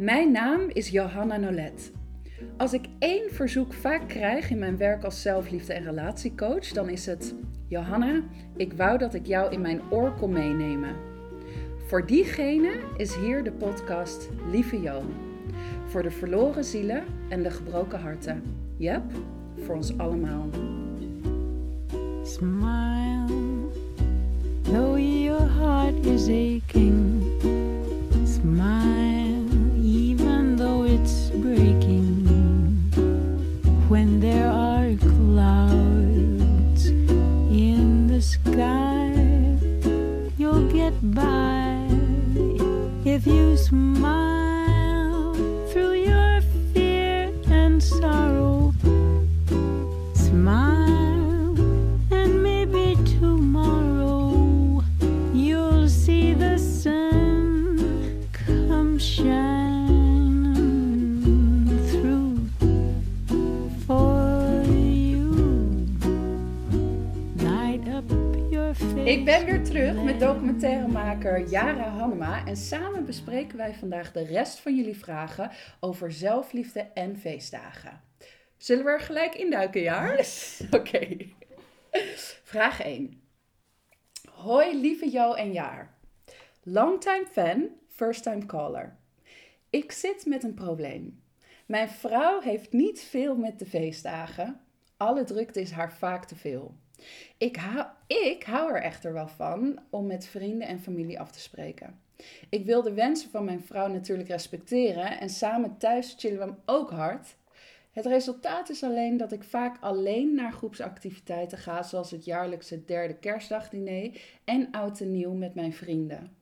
[0.00, 1.92] Mijn naam is Johanna Nolet.
[2.56, 7.06] Als ik één verzoek vaak krijg in mijn werk als zelfliefde- en relatiecoach, dan is
[7.06, 7.34] het:
[7.68, 8.22] Johanna,
[8.56, 10.94] ik wou dat ik jou in mijn oor kon meenemen.
[11.86, 15.02] Voor diegene is hier de podcast Lieve Jo.
[15.86, 18.42] Voor de verloren zielen en de gebroken harten.
[18.76, 19.02] Yep,
[19.58, 20.48] voor ons allemaal.
[22.22, 23.26] Smile,
[24.62, 27.69] though your heart is aching.
[43.20, 44.29] If you smile
[69.10, 74.58] Ik ben weer terug met documentairemaker Jara Hannema en samen bespreken wij vandaag de rest
[74.58, 78.00] van jullie vragen over zelfliefde en feestdagen.
[78.56, 80.16] Zullen we er gelijk induiken, Jaar?
[80.16, 80.62] Yes.
[80.78, 81.16] Oké.
[82.42, 83.22] Vraag 1.
[84.30, 85.94] Hoi lieve Jo en Jaar.
[86.62, 88.96] Longtime fan, first time caller.
[89.70, 91.22] Ik zit met een probleem.
[91.66, 94.60] Mijn vrouw heeft niet veel met de feestdagen.
[94.96, 96.74] Alle drukte is haar vaak te veel.
[97.38, 101.40] Ik hou, ik hou er echter wel van om met vrienden en familie af te
[101.40, 102.00] spreken.
[102.48, 106.58] Ik wil de wensen van mijn vrouw natuurlijk respecteren en samen thuis chillen we hem
[106.64, 107.36] ook hard.
[107.90, 113.14] Het resultaat is alleen dat ik vaak alleen naar groepsactiviteiten ga, zoals het jaarlijkse derde
[113.14, 116.36] kerstdagdiner en oud en nieuw met mijn vrienden.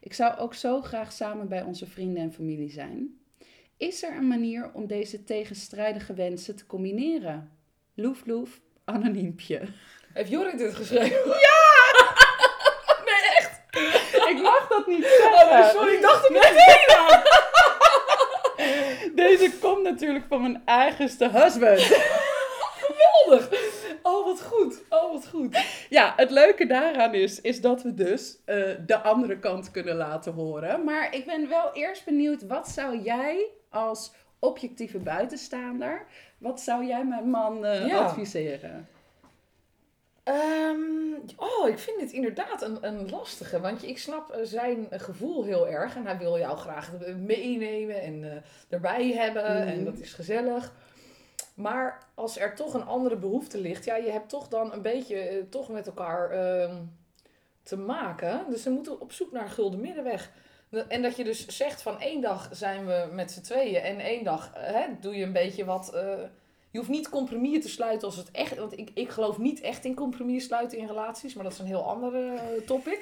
[0.00, 3.18] Ik zou ook zo graag samen bij onze vrienden en familie zijn.
[3.76, 7.50] Is er een manier om deze tegenstrijdige wensen te combineren?
[7.94, 9.60] Loef, loef, anoniempje.
[10.18, 11.16] Heeft Jorik dit geschreven?
[14.28, 15.58] Ik mag dat niet zeggen.
[15.58, 16.96] Oh, sorry, ik dacht er meteen.
[19.24, 21.80] Deze komt natuurlijk van mijn eigenste husband.
[22.78, 23.48] Geweldig.
[24.02, 24.82] Oh, wat goed.
[24.88, 25.58] Oh, wat goed.
[25.88, 28.56] Ja, het leuke daaraan is, is dat we dus eh,
[28.86, 30.84] de andere kant kunnen laten horen.
[30.84, 36.06] Maar ik ben wel eerst benieuwd, wat zou jij als objectieve buitenstaander,
[36.38, 37.98] wat zou jij mijn man eh, Ja.
[37.98, 38.88] adviseren?
[40.28, 43.60] Ehm, oh, ik vind dit inderdaad een, een lastige.
[43.60, 45.96] Want ik snap eh, zijn gevoel heel erg.
[45.96, 49.42] En hij wil jou graag meenemen en eh, erbij hebben.
[49.42, 49.68] Mhm.
[49.68, 50.72] En dat is gezellig.
[51.54, 55.16] Maar als er toch een andere behoefte ligt, ja, je hebt toch dan een beetje
[55.16, 56.76] eh, toch met elkaar ehm,
[57.62, 58.44] te maken.
[58.48, 60.30] Dus ze moeten op zoek naar een gulden middenweg.
[60.88, 64.24] En dat je dus zegt van één dag zijn we met z'n tweeën en één
[64.24, 65.92] dag hè, doe je een beetje wat.
[66.70, 68.56] Je hoeft niet compromissen te sluiten als het echt.
[68.56, 71.66] Want ik, ik geloof niet echt in compromissen sluiten in relaties, maar dat is een
[71.66, 73.00] heel andere eh, topic.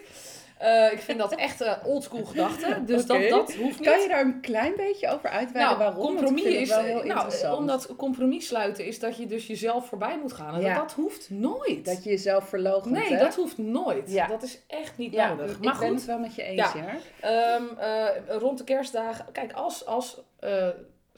[0.58, 2.86] Eh, ik vind dat echt eh, oldschool gedachten.
[2.86, 3.88] Dus dat, dat hoeft niet.
[3.88, 6.12] Kan je daar een klein beetje over uitweiden Nou, waarom?
[6.12, 10.18] Ik compromis is, wel heel nou, omdat compromis sluiten is dat je dus jezelf voorbij
[10.22, 10.54] moet gaan.
[10.54, 10.74] En Ja.
[10.74, 11.84] dat, dat hoeft nooit.
[11.84, 13.18] Dat je jezelf verloochent, nee, hè?
[13.18, 14.10] dat hoeft nooit.
[14.10, 14.26] Ja.
[14.26, 15.50] Dat is echt niet ja, nodig.
[15.50, 16.96] ik Maar ben goed, het wel met je eens, Ja.
[17.20, 19.26] Ehm, eh, rond de kerstdagen.
[19.32, 20.20] Kijk, als, als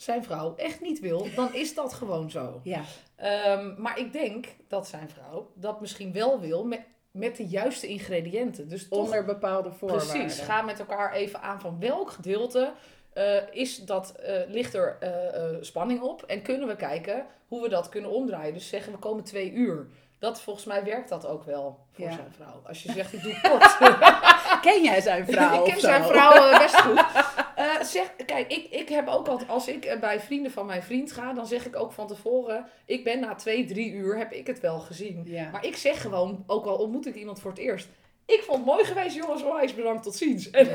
[0.00, 2.60] zijn vrouw echt niet wil, dan is dat gewoon zo.
[2.62, 2.80] Ja,
[3.16, 7.86] Ehm, maar ik denk dat zijn vrouw dat misschien wel wil met, met de juiste
[7.86, 8.68] ingrediënten.
[8.68, 10.08] Dus toch, onder bepaalde voorwaarden.
[10.08, 12.72] precies, ga met elkaar even aan van welk gedeelte
[13.12, 16.22] eh, is dat, eh, ligt er eh, spanning op.
[16.22, 18.54] En kunnen we kijken hoe we dat kunnen omdraaien.
[18.54, 19.86] Dus zeggen we komen twee uur.
[20.18, 22.12] Dat, volgens mij werkt dat ook wel voor Ja.
[22.12, 22.62] zijn vrouw.
[22.66, 23.76] Als je zegt, ik doe kort.
[24.66, 27.04] Ken jij zijn vrouw ik ken zijn vrouw best goed.
[27.76, 30.82] Eh, zeg, kijk, ik, ik heb ook altijd, als ik eh, bij vrienden van mijn
[30.82, 34.32] vriend ga, dan zeg ik ook van tevoren, ik ben na twee, drie uur, heb
[34.32, 35.22] ik het wel gezien.
[35.24, 35.50] Ja.
[35.50, 37.88] Maar ik zeg gewoon, ook al ontmoet ik iemand voor het eerst,
[38.26, 40.50] ik vond het mooi geweest, jongens, onwijs bedankt, tot ziens.
[40.50, 40.66] En,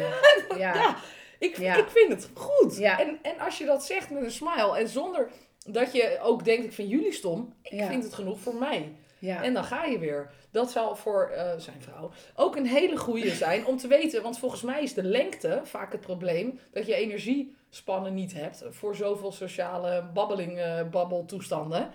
[0.57, 0.73] Ja.
[0.75, 0.95] ja,
[1.39, 1.75] ik, Ja.
[1.75, 2.77] ik vind het goed.
[2.77, 2.99] Ja.
[2.99, 5.29] En, en als je dat zegt met een smile en zonder
[5.65, 8.91] dat je ook denkt, ik vind jullie stom, ik vind het genoeg voor mij.
[9.23, 9.43] Ja.
[9.43, 10.31] En dan ga je weer.
[10.51, 14.21] Dat zal voor eh, zijn vrouw ook een hele goede zijn om te weten.
[14.23, 16.59] Want volgens mij is de lengte vaak het probleem.
[16.71, 21.91] Dat je energiespannen niet hebt voor zoveel sociale babbeling, eh, babbeltoestanden.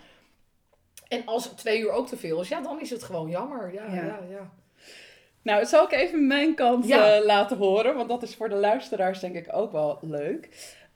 [1.09, 3.73] En als twee uur ook te veel is, ja, dan is het gewoon jammer.
[3.73, 4.05] Ja, Ja.
[4.05, 4.51] ja, ja.
[5.43, 7.15] Nou, zal ik even mijn kant Ja.
[7.17, 10.49] eh, laten horen, want dat is voor de luisteraars denk ik ook wel leuk.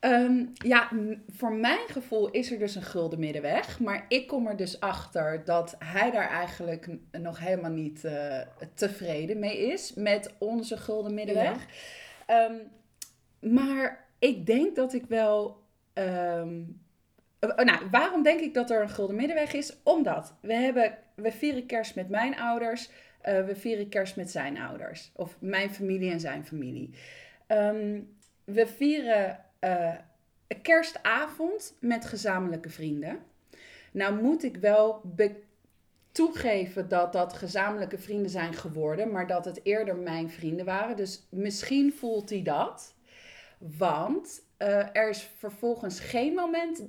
[0.03, 0.89] Ehm, ja,
[1.29, 3.81] voor mijn gevoel is er dus een gulden middenweg.
[3.81, 8.41] Maar ik kom er dus achter dat hij daar eigenlijk nog helemaal niet eh,
[8.75, 11.67] tevreden mee is met onze gulden middenweg.
[12.27, 12.55] Ehm,
[13.41, 15.63] maar ik denk dat ik wel.
[15.93, 16.63] ehm,
[17.39, 19.77] eh, nou, waarom denk ik dat er een gulden middenweg is?
[19.83, 22.91] Omdat we hebben, we vieren kerst met mijn ouders,
[23.21, 25.13] eh, we vieren kerst met zijn ouders.
[25.17, 26.95] Of mijn familie en zijn familie.
[28.45, 29.45] We vieren
[30.47, 33.19] een kerstavond met gezamenlijke vrienden.
[33.93, 35.03] Nou moet ik wel
[36.13, 40.97] toegeven dat dat gezamenlijke vrienden zijn geworden, maar dat het eerder mijn vrienden waren.
[40.97, 42.95] Dus misschien voelt hij dat.
[43.59, 46.83] Want eh, er is vervolgens geen moment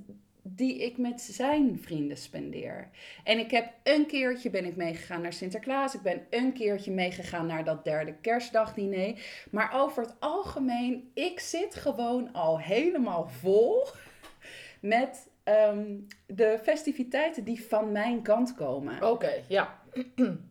[0.44, 2.90] die ik met zijn vrienden spendeer.
[3.24, 5.95] En ik heb een keertje ben ik meegegaan naar Sinterklaas.
[5.95, 9.22] Ik ben een keertje meegegaan naar dat derde kerstdagdiner.
[9.51, 13.88] Maar over het algemeen, ik zit gewoon al helemaal vol
[14.81, 15.95] met ehm,
[16.25, 19.12] de festiviteiten die van mijn kant komen.
[19.12, 19.81] Oké, ja.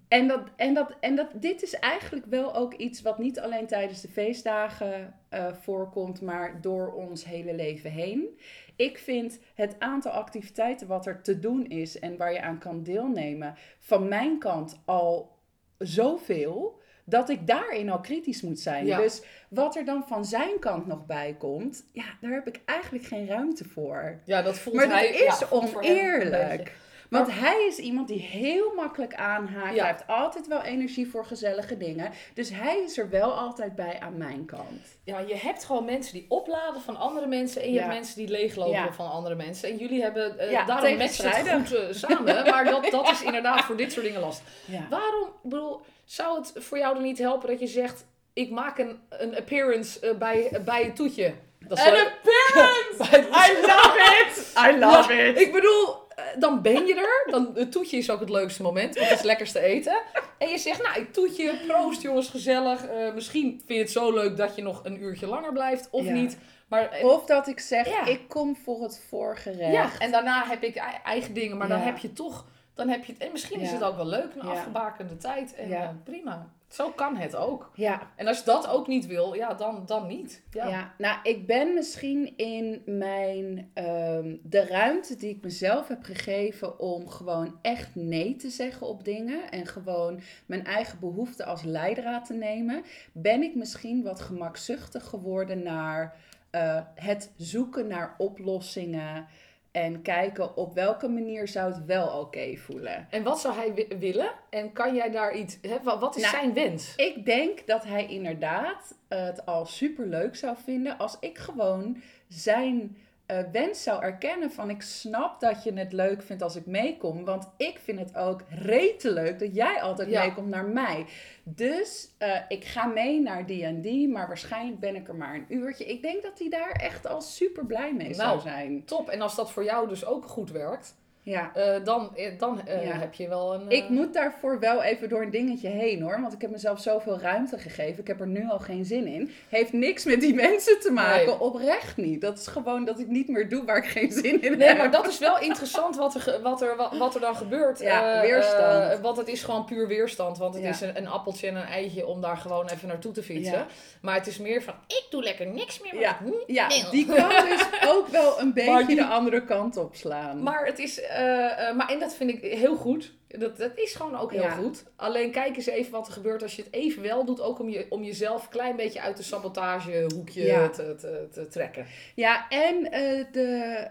[0.09, 3.67] En, dat, en, dat, en dat, dit is eigenlijk wel ook iets wat niet alleen
[3.67, 8.39] tijdens de feestdagen eh, voorkomt, maar door ons hele leven heen.
[8.83, 12.83] Ik vind het aantal activiteiten wat er te doen is en waar je aan kan
[12.83, 15.39] deelnemen, van mijn kant al
[15.79, 16.81] zoveel.
[17.05, 18.87] Dat ik daarin al kritisch moet zijn.
[18.87, 18.97] Ja.
[18.97, 23.05] Dus wat er dan van zijn kant nog bij komt, ja, daar heb ik eigenlijk
[23.05, 24.21] geen ruimte voor.
[24.25, 25.09] Ja, dat voelt Maar hij...
[25.09, 26.73] dat ja, is een oneerlijk.
[27.13, 29.75] Want hij is iemand die heel makkelijk aanhaakt.
[29.75, 29.83] Ja.
[29.83, 32.11] Hij heeft altijd wel energie voor gezellige dingen.
[32.35, 34.99] Dus hij is er wel altijd bij aan mijn kant.
[35.05, 37.81] Ja, je hebt gewoon mensen die opladen van andere mensen en je Ja.
[37.83, 38.93] hebt mensen die leeglopen Ja.
[38.93, 39.69] van andere mensen.
[39.69, 41.53] En jullie hebben, eh daarom het tegenstrijdig.
[41.69, 44.47] goed eh, samen, maar dat, dat is inderdaad voor dit soort dingen lastig.
[44.65, 44.87] Ja.
[44.91, 49.01] Waarom, bedoel, zou het voor jou er niet helpen dat je zegt, ik maak een,
[49.09, 51.33] een appearance eh, bij, bij het toetje?
[51.59, 52.13] Dat is An leuk.
[52.23, 53.19] appearance!
[53.49, 54.53] I love it!
[54.75, 55.41] I love it!
[55.41, 55.95] Ik bedoel,
[56.39, 57.31] dan ben je er.
[57.33, 59.97] Dan, het toetje is ook het leukste moment, want het is lekkerste eten.
[60.39, 62.87] En je zegt, nou, ik toetje, proost jongens, gezellig.
[62.87, 66.05] Eh, misschien vind je het zo leuk dat je nog een uurtje langer blijft, of
[66.05, 66.13] Ja.
[66.13, 66.39] niet.
[66.69, 68.07] Maar, eh, Of dat ik zeg, Ja.
[68.07, 69.73] ik kom voor het voorgerecht.
[69.73, 72.45] ja, en daarna heb ik ei- eigen dingen, maar dan heb je toch...
[72.75, 75.55] Dan heb je het, en misschien is het ook wel leuk, een afgebakende tijd.
[75.55, 76.47] En eh, prima.
[76.73, 77.71] Zo kan het ook.
[77.75, 80.43] ja, En als je dat ook niet wil, ja, dan, dan niet.
[80.51, 80.69] Ja.
[80.69, 80.95] Ja.
[80.99, 87.09] nou, ik ben misschien in mijn ehm, de ruimte die ik mezelf heb gegeven om
[87.09, 92.35] gewoon echt nee te zeggen op dingen en gewoon mijn eigen behoeften als leidraad te
[92.35, 96.17] nemen, ben ik misschien wat gemakzuchtig geworden naar
[96.51, 99.27] eh, het zoeken naar oplossingen
[99.73, 103.07] en kijken op welke manier zou het wel oké voelen.
[103.11, 104.31] En wat zou hij wi- willen?
[104.51, 105.59] En kan jij daar iets...
[105.63, 106.95] Hè, wa- wat is Nou, zijn wens?
[106.97, 112.03] Ik denk dat hij inderdaad eh, het al super leuk zou vinden als ik gewoon
[112.29, 112.97] zijn
[113.39, 117.25] eh, wens zou erkennen van ik snap dat je het leuk vindt als ik meekom,
[117.25, 120.25] want ik vind het ook rete leuk dat jij altijd Ja.
[120.25, 121.07] meekomt naar mij.
[121.45, 125.35] Dus eh, ik ga mee naar die en die, maar waarschijnlijk ben ik er maar
[125.35, 125.85] een uurtje.
[125.85, 128.85] Ik denk dat hij daar echt al super blij mee zou Nou, zijn.
[128.85, 129.09] Top.
[129.09, 131.51] En als dat voor jou dus ook goed werkt, Ja.
[131.55, 132.93] eh, dan, eh, dan eh, Ja.
[132.99, 133.71] heb je wel een...
[133.71, 136.21] Ik moet daarvoor wel even door een dingetje heen hoor.
[136.21, 138.01] Want ik heb mezelf zoveel ruimte gegeven.
[138.01, 139.33] Ik heb er nu al geen zin in.
[139.49, 141.27] Heeft niks met die mensen te maken.
[141.27, 141.41] Nee.
[141.41, 142.21] Oprecht niet.
[142.21, 144.79] Dat is gewoon dat ik niet meer doe waar ik geen zin in Nee, heb.
[144.79, 147.79] maar dat is wel interessant wat er, wat er, wat, wat er dan gebeurt.
[147.81, 149.01] Ja, Eh, weerstand.
[149.01, 150.39] want het is gewoon puur weerstand.
[150.39, 150.69] Want het Ja.
[150.71, 153.53] is een, een appeltje en een eitje om daar gewoon even naartoe te fietsen.
[153.59, 153.67] Ja.
[154.01, 156.11] Maar het is meer van, ik doe lekker niks meer Ja.
[156.11, 156.91] ik niet Ja, wil.
[156.91, 160.43] die kan dus ook wel een beetje die- de andere kant op slaan.
[160.43, 163.13] Maar het is, eh, eh, maar en dat vind ik heel goed.
[163.29, 164.51] Dat, dat is gewoon ook heel Ja.
[164.51, 164.85] goed.
[164.97, 167.41] Alleen kijk eens even wat er gebeurt als je het even wel doet.
[167.41, 170.69] Ook om, je, om jezelf een klein beetje uit de sabotagehoekje Ja.
[170.69, 171.87] te, te, te trekken.
[172.15, 173.89] Ja, en eh, de,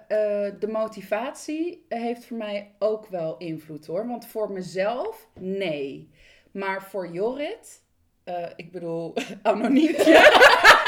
[0.59, 4.07] de motivatie heeft voor mij ook wel invloed hoor.
[4.07, 6.09] Want voor mezelf, nee.
[6.51, 7.81] Maar voor Jorrit,
[8.55, 10.19] ik bedoel, anoniempje.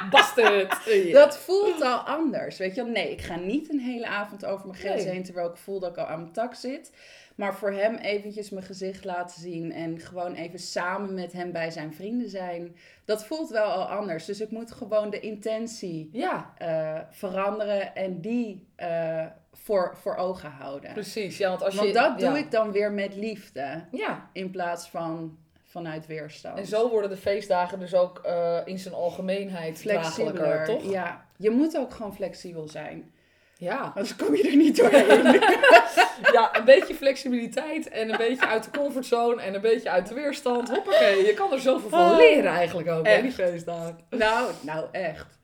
[0.10, 0.78] Bastard!
[1.12, 2.58] Dat voelt al anders.
[2.58, 5.12] Weet je wel, nee, ik ga niet een hele avond over mijn grens Nee.
[5.12, 6.92] heen terwijl ik voel dat ik al aan mijn tak zit.
[7.34, 11.70] Maar voor hem eventjes mijn gezicht laten zien en gewoon even samen met hem bij
[11.70, 12.76] zijn vrienden zijn.
[13.04, 14.24] Dat voelt wel al anders.
[14.24, 20.50] Dus ik moet gewoon de intentie Ja, eh, veranderen en die eh, voor, voor ogen
[20.50, 20.92] houden.
[20.92, 21.36] precies.
[21.38, 24.88] Ja, want als Want je, dat doe ik dan weer met liefde Ja, in plaats
[24.88, 25.38] van
[25.70, 26.58] vanuit weerstand.
[26.58, 30.64] en zo worden de feestdagen dus ook eh, in zijn algemeenheid flexibeler.
[30.64, 30.90] toch?
[30.90, 33.10] Ja, je moet ook gewoon flexibel zijn.
[33.56, 33.80] Ja.
[33.94, 35.22] Anders kom je er niet doorheen.
[36.36, 40.14] ja, een beetje flexibiliteit en een beetje uit de comfortzone en een beetje uit de
[40.14, 40.68] weerstand.
[40.70, 42.16] Hoppakee, je kan er zoveel van Oh.
[42.16, 43.98] leren eigenlijk ook, hè, die feestdagen.
[44.10, 45.38] nou, nou echt.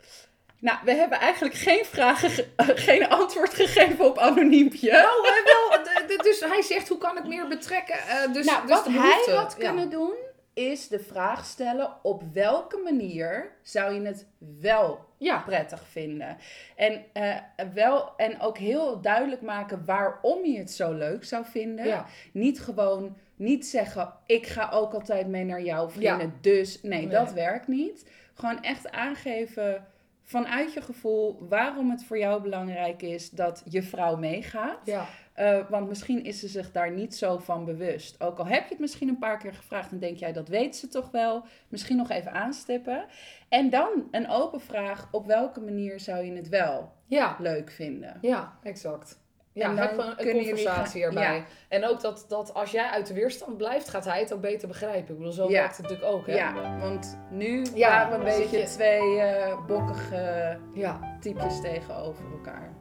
[0.60, 4.90] Nou, we hebben eigenlijk geen vragen, ge- eh, geen antwoord gegeven op anoniempje.
[4.92, 7.94] Nou, wel, dus hij zegt, hoe kan ik meer betrekken?
[7.98, 9.66] Eh, dus, nou, dus wat hij had Ja.
[9.66, 10.14] kunnen doen,
[10.54, 14.26] is de vraag stellen op welke manier zou je het
[14.60, 16.36] wel Ja, prettig vinden.
[16.76, 17.36] En, eh,
[17.74, 21.86] wel, en ook heel duidelijk maken waarom je het zo leuk zou vinden.
[21.86, 22.06] ja.
[22.32, 27.08] Niet gewoon niet zeggen, ik ga ook altijd mee naar jouw vrienden, dus nee, Nee.
[27.08, 28.10] dat werkt niet.
[28.34, 29.86] Gewoon echt aangeven
[30.26, 34.78] vanuit je gevoel waarom het voor jou belangrijk is dat je vrouw meegaat.
[34.84, 35.06] ja.
[35.32, 38.20] Eh, want misschien is ze zich daar niet zo van bewust.
[38.22, 40.76] Ook al heb je het misschien een paar keer gevraagd en denk jij dat weet
[40.76, 41.44] ze toch wel.
[41.68, 43.04] Misschien nog even aanstippen.
[43.48, 47.36] En dan een open vraag: op welke manier zou je het wel ja.
[47.38, 48.18] leuk vinden?
[48.20, 49.18] Ja, exact.
[49.56, 51.36] Ja, En dan heb een, een conversatie gaan- erbij.
[51.36, 51.44] ja.
[51.68, 54.68] En ook dat, dat als jij uit de weerstand blijft, gaat hij het ook beter
[54.68, 55.12] begrijpen.
[55.12, 55.50] Ik bedoel, zo Ja.
[55.60, 56.34] werkt het natuurlijk ook, hè?
[56.34, 61.16] Ja, want nu Ja, waren we een beetje je- twee eh, bokkige Ja.
[61.20, 62.72] typjes tegenover elkaar.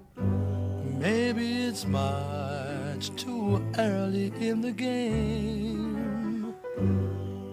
[0.99, 5.93] Maybe it's much too early in the game.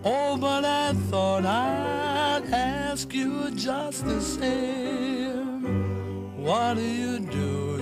[0.02, 5.70] Oh, but I thought I'd ask you just the same.
[6.42, 7.81] What are you doing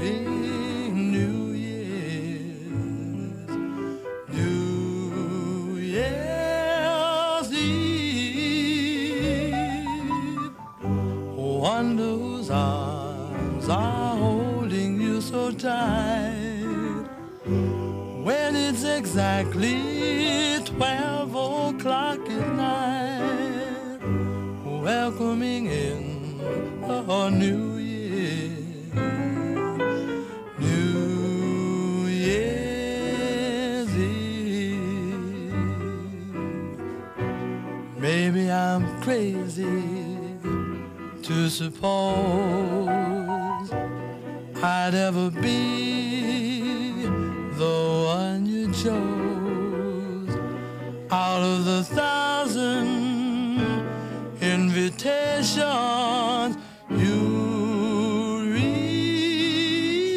[19.01, 23.99] exactly twelve o'clock at night,
[24.85, 26.39] welcoming in
[26.85, 28.51] a new year,
[30.59, 35.55] New Year's Eve.
[37.97, 39.83] Maybe I'm crazy
[41.23, 42.89] to suppose
[44.63, 47.07] I'd ever be
[47.57, 48.50] the one
[48.83, 50.31] chose
[51.11, 53.61] out of the thousand
[54.41, 56.57] invitations
[56.89, 58.41] you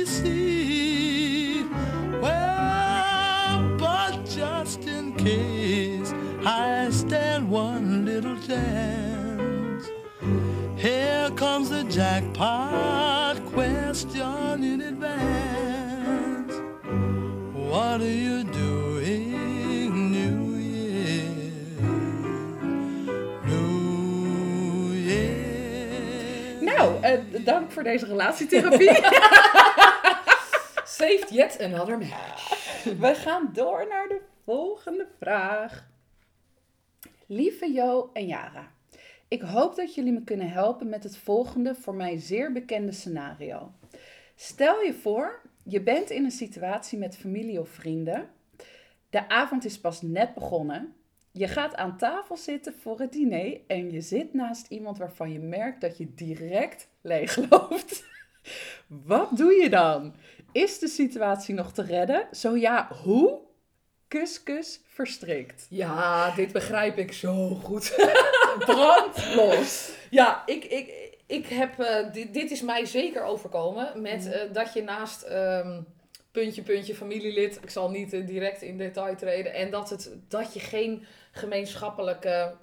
[0.06, 1.70] receive.
[2.22, 6.14] Well, but just in case
[6.46, 9.90] I stand one little chance.
[10.78, 14.43] Here comes the jackpot question
[27.44, 28.96] dank voor deze relatietherapie.
[30.98, 32.84] Saved yet another match.
[33.00, 35.88] We gaan door naar de volgende vraag.
[37.28, 38.72] Lieve Jo en Jara,
[39.28, 43.72] ik hoop dat jullie me kunnen helpen met het volgende voor mij zeer bekende scenario.
[44.36, 48.30] Stel je voor, je bent in een situatie met familie of vrienden.
[49.10, 50.96] De avond is pas net begonnen.
[51.36, 55.40] Je gaat aan tafel zitten voor het diner en je zit naast iemand waarvan je
[55.40, 58.04] merkt dat je direct leegloopt.
[59.06, 60.16] Wat doe je dan?
[60.52, 62.28] Is de situatie nog te redden?
[62.32, 63.40] Zo ja, hoe?
[64.08, 65.66] Kus, kus, verstrikt.
[65.70, 67.96] Ja, dit begrijp ik zo goed.
[68.66, 69.92] Brand los.
[70.10, 74.02] Ja, ik, ik, ik heb, eh, dit, dit is mij zeker overkomen.
[74.02, 74.32] Met Mhm.
[74.34, 75.82] eh, dat je naast ehm,
[76.32, 80.54] puntje, puntje, familielid, ik zal niet eh, direct in detail treden, en dat, het, dat
[80.54, 82.56] je geen gemeenschappelijke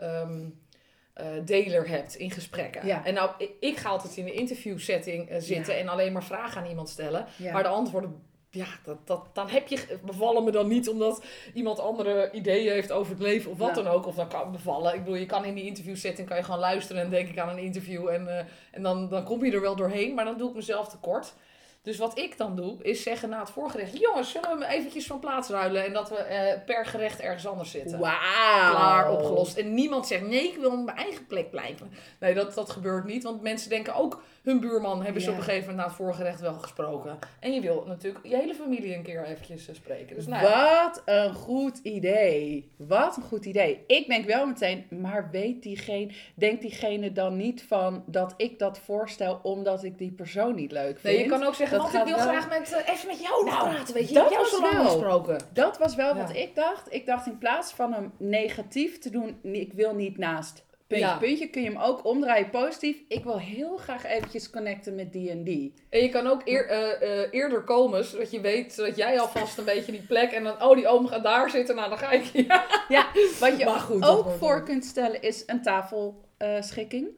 [1.21, 2.87] eh, deler hebt in gesprekken.
[2.87, 3.05] Ja.
[3.05, 5.81] En nou, ik, ik ga altijd in een interviewsetting eh, zitten Ja.
[5.81, 7.27] en alleen maar vragen aan iemand stellen.
[7.37, 7.53] Ja.
[7.53, 11.25] Maar de antwoorden, ja, dat, dat, dan heb je, bevallen me dan niet omdat
[11.55, 14.07] iemand andere ideeën heeft over het leven of wat dan ook.
[14.07, 14.95] Of dan kan bevallen.
[14.95, 17.49] Ik bedoel, je kan in die interviewsetting kan je gewoon luisteren en denk ik aan
[17.49, 20.15] een interview en, eh, en dan, dan kom je er wel doorheen.
[20.15, 21.35] Maar dan doe ik mezelf tekort.
[21.83, 25.21] Dus wat ik dan doe, is zeggen na het voorgerecht, jongens, zullen we eventjes van
[25.21, 27.99] plaats ruilen en dat we eh, per gerecht ergens anders zitten.
[27.99, 28.71] Wauw.
[28.71, 29.57] Klaar, opgelost.
[29.57, 31.91] En niemand zegt, nee, ik wil op mijn eigen plek blijven.
[32.21, 33.23] Nee, dat, dat gebeurt niet.
[33.23, 35.33] Want mensen denken ook, hun buurman hebben ze Ja.
[35.33, 37.19] op een gegeven moment na het voorgerecht wel gesproken.
[37.41, 40.17] En je wil natuurlijk je hele familie een keer eventjes eh, spreken.
[40.17, 40.83] Dus nou, ja.
[40.85, 42.71] Wat een goed idee.
[42.77, 43.85] Wat een goed idee.
[43.87, 48.79] Ik denk wel meteen, maar weet diegene, denkt diegene dan niet van dat ik dat
[48.79, 51.15] voorstel omdat ik die persoon niet leuk vind?
[51.15, 53.21] Nee, je kan ook zeggen, Dat want ik wil wel- graag met, eh, even met
[53.21, 53.95] jou Nou, praten.
[53.95, 54.85] Weet je, dat jou was zo lang wel.
[54.85, 55.39] gesproken.
[55.53, 56.93] Dat was wel wat ik dacht.
[56.93, 61.17] Ik dacht in plaats van hem negatief te doen, ik wil niet naast puntje, Ja.
[61.17, 62.97] puntje, kun je hem ook omdraaien positief.
[63.09, 65.75] Ik wil heel graag eventjes connecten met die en die.
[65.91, 69.59] En je kan ook eer, eh, eh, eerder komen, zodat je weet, zodat jij alvast
[69.59, 72.11] een beetje die plek en dan, oh, die oom gaat daar zitten, nou dan ga
[72.11, 72.25] ik.
[72.25, 72.65] Ja.
[72.89, 73.07] Ja,
[73.41, 77.09] wat je goed, dat ook voor kunt stellen is een tafelschikking.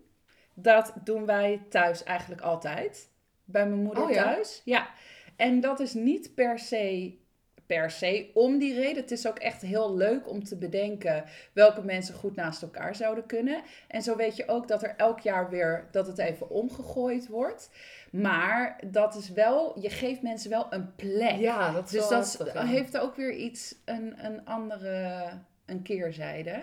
[0.54, 3.10] dat doen wij thuis eigenlijk altijd.
[3.52, 4.62] Bij mijn moeder Oh thuis.
[4.64, 4.90] Ja.
[5.36, 7.20] En dat is niet per se
[7.66, 9.02] per se om die reden.
[9.02, 13.26] Het is ook echt heel leuk om te bedenken welke mensen goed naast elkaar zouden
[13.26, 13.62] kunnen.
[13.88, 17.70] En zo weet je ook dat er elk jaar weer dat het even omgegooid wordt.
[18.10, 21.36] Maar dat is wel, je geeft mensen wel een plek.
[21.36, 22.64] Ja, dat is Dus wel dat ja.
[22.64, 25.28] heeft ook weer iets, een, een andere,
[25.66, 26.62] een keerzijde.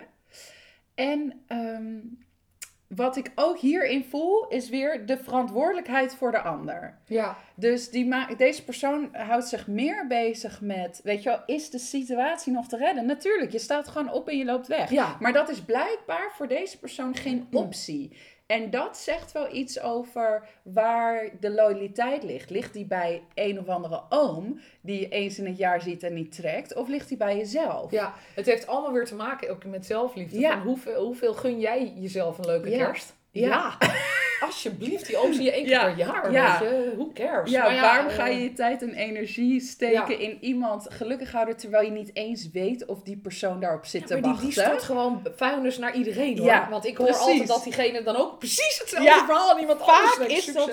[0.94, 1.98] En ehm,
[2.94, 6.98] wat ik ook hierin voel, is weer de verantwoordelijkheid voor de ander.
[7.04, 11.70] Ja, Dus die ma- deze persoon houdt zich meer bezig met, weet je wel, is
[11.70, 13.06] de situatie nog te redden?
[13.06, 14.90] Natuurlijk, je staat gewoon op en je loopt weg.
[14.90, 15.16] Ja.
[15.20, 18.12] Maar dat is blijkbaar voor deze persoon geen optie.
[18.50, 22.50] En dat zegt wel iets over waar de loyaliteit ligt.
[22.50, 26.14] Ligt die bij een of andere oom die je eens in het jaar ziet en
[26.14, 26.74] niet trekt?
[26.74, 27.90] Of ligt die bij jezelf?
[27.90, 30.38] ja, het heeft allemaal weer te maken ook met zelfliefde.
[30.38, 30.50] Ja.
[30.50, 32.84] Van hoeveel, hoeveel gun jij jezelf een leuke Ja.
[32.84, 33.14] kerst?
[33.30, 33.76] Ja.
[34.40, 35.84] Alsjeblieft, die oom zie je één keer Ja.
[35.84, 36.32] per jaar.
[36.32, 36.58] Ja.
[36.60, 36.92] Weet je?
[36.96, 37.50] Who cares?
[37.50, 40.18] Ja, Maar waarom eh, ga je je tijd en energie steken Ja.
[40.28, 44.06] in iemand gelukkig houden terwijl je niet eens weet of die persoon daarop zit Ja,
[44.06, 44.48] te maar die, wachten?
[44.50, 46.46] die stort gewoon vuilnis naar iedereen hoor.
[46.46, 47.24] Ja, Want ik hoor precies.
[47.26, 50.66] altijd dat diegene dan ook precies hetzelfde Ja, verhaal aan iemand anders Vaak is dat.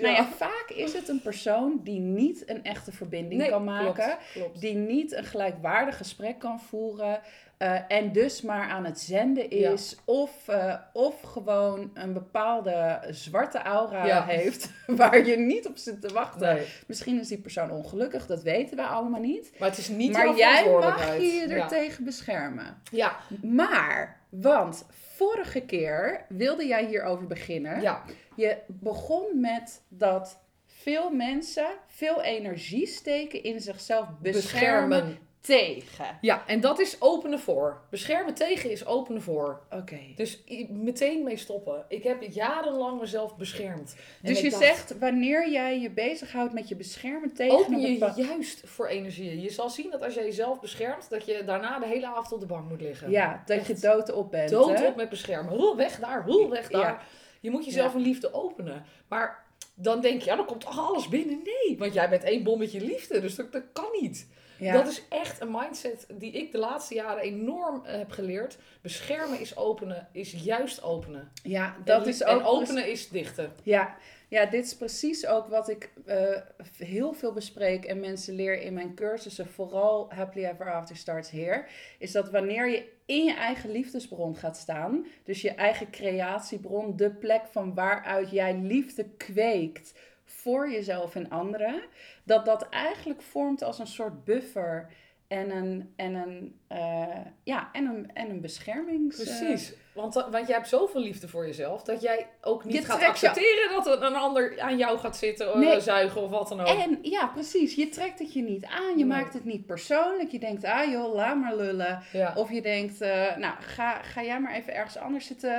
[0.00, 3.92] Nou ja, vaak is het een persoon die niet een echte verbinding Nee, kan maken.
[3.94, 4.60] klopt, klopt.
[4.60, 7.20] Die niet een gelijkwaardig gesprek kan voeren.
[7.64, 9.96] Eh, en dus maar aan het zenden is.
[10.04, 14.24] Of, eh, of gewoon een bepaalde zwarte aura Ja.
[14.24, 14.70] heeft.
[14.86, 16.54] Waar je niet op zit te wachten.
[16.54, 16.66] Nee.
[16.86, 18.26] Misschien is die persoon ongelukkig.
[18.26, 19.52] Dat weten we allemaal niet.
[19.58, 21.66] Maar het is niet maar jij mag je er ja.
[21.66, 22.80] tegen beschermen.
[22.90, 27.80] Ja, Maar, want vorige keer wilde jij hierover beginnen.
[27.80, 28.02] ja,
[28.36, 35.18] Je begon met dat veel mensen veel energie steken in zichzelf beschermen, beschermen.
[35.44, 36.18] Tegen.
[36.20, 37.80] Ja, en dat is openen voor.
[37.90, 39.60] Beschermen tegen is openen voor.
[39.70, 39.98] Oké.
[40.16, 41.84] Dus meteen mee stoppen.
[41.88, 43.96] Ik heb jarenlang mezelf beschermd.
[44.22, 47.58] En Dus je dacht, zegt, wanneer jij je bezighoudt met je beschermen tegen...
[47.58, 49.40] Open je bepa- juist voor energieën.
[49.40, 52.40] Je zal zien dat als je jezelf beschermt, dat je daarna de hele avond op
[52.40, 53.10] de bank moet liggen.
[53.10, 54.50] Ja, dat je dood op bent.
[54.50, 54.86] Dood hè?
[54.86, 55.52] op met beschermen.
[55.52, 56.80] Hul weg daar, hul weg daar.
[56.82, 57.00] Ja.
[57.40, 57.98] Je moet jezelf Ja.
[57.98, 58.84] een liefde openen.
[59.08, 59.43] Maar
[59.74, 61.40] dan denk je, ja, dan komt toch alles binnen.
[61.44, 64.26] Nee, want jij bent één bommetje liefde, dus dat, dat kan niet.
[64.58, 64.72] Ja.
[64.72, 68.58] Dat is echt een mindset die ik de laatste jaren enorm eh, heb geleerd.
[68.80, 71.30] Beschermen is openen, is juist openen.
[71.42, 72.46] ja, dat en, is en ook...
[72.46, 73.52] openen is dichten.
[73.62, 73.96] Ja,
[74.28, 76.40] ja, dit is precies ook wat ik eh,
[76.78, 81.64] heel veel bespreek en mensen leer in mijn cursussen, vooral Happily Ever After Starts Here,
[81.98, 87.10] is dat wanneer je in je eigen liefdesbron gaat staan, dus je eigen creatiebron, de
[87.10, 91.82] plek van waaruit jij liefde kweekt voor jezelf en anderen,
[92.24, 94.92] dat dat eigenlijk vormt als een soort buffer
[95.26, 99.18] en een, en een, eh, ja, en een, en een beschermings...
[99.18, 99.74] eh, Precies.
[99.94, 103.02] Want, dat- want jij hebt zoveel liefde voor jezelf dat jij ook niet Je gaat
[103.02, 105.80] accepteren dat er een ander aan jou gaat zitten, eh, Nee.
[105.80, 106.66] zuigen of wat dan ook.
[106.66, 107.74] En ja, precies.
[107.74, 108.88] Je trekt het je niet aan.
[108.88, 109.04] Je Nee.
[109.04, 110.30] maakt het niet persoonlijk.
[110.30, 112.02] Je denkt, ah joh, laat maar lullen.
[112.12, 112.32] ja.
[112.36, 115.50] Of je denkt, eh, nou, ga, ga jij maar even ergens anders zitten,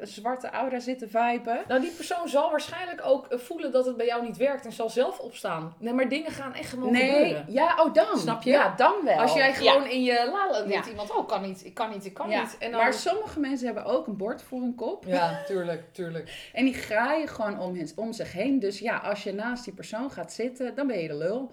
[0.00, 1.62] eh, zwarte aura zitten viben.
[1.68, 4.72] Nou, die persoon zal waarschijnlijk ook eh, voelen dat het bij jou niet werkt en
[4.72, 5.74] zal zelf opstaan.
[5.78, 7.44] Nee, maar dingen gaan echt gewoon Nee, gebeuren.
[7.48, 8.18] ja, oh dan.
[8.18, 8.50] Snap je?
[8.50, 9.16] Ja, dan wel.
[9.18, 9.54] Als jij Ja.
[9.54, 10.90] gewoon in je lala denkt Ja.
[10.90, 12.56] iemand, oh, kan niet, ik kan niet, ik kan niet.
[12.58, 12.80] En dan...
[12.80, 15.04] Maar sommige mensen hebben ook een bord voor hun kop.
[15.06, 16.50] Ja, tuurlijk, tuurlijk.
[16.52, 18.58] En die graaien gewoon om, hen- om zich heen.
[18.58, 21.52] Dus ja, als je naast die persoon gaat zitten, dan ben je de lul.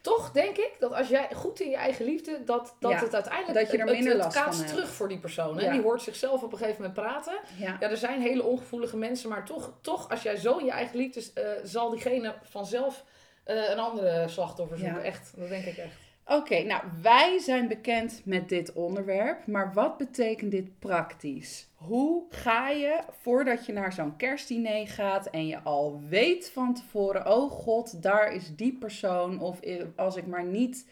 [0.00, 3.14] Toch denk ik dat als jij goed in je eigen liefde, dat, dat Ja, het
[3.14, 4.76] uiteindelijk dat je er het- minder het, last kaatst van hebt.
[4.76, 5.58] terug voor die persoon.
[5.58, 5.64] Hè?
[5.64, 5.72] Ja.
[5.72, 7.38] Die hoort zichzelf op een gegeven moment praten.
[7.58, 7.76] Ja.
[7.80, 10.96] Ja, er zijn hele ongevoelige mensen, maar toch, toch als jij zo in je eigen
[10.96, 13.04] liefde eh, zal diegene vanzelf
[13.44, 15.02] eh, een andere slachtoffer zoeken.
[15.02, 15.94] Echt, dat denk ik echt.
[16.28, 21.68] Oké, nou, wij zijn bekend met dit onderwerp, maar wat betekent dit praktisch?
[21.74, 27.32] Hoe ga je, voordat je naar zo'n kerstdiner gaat en je al weet van tevoren,
[27.32, 29.60] oh god, daar is die persoon, of
[29.96, 30.86] als ik maar niet